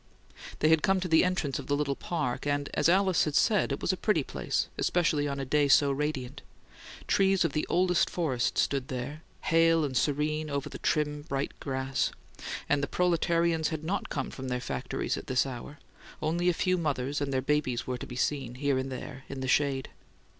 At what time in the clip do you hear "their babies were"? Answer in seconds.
17.31-17.99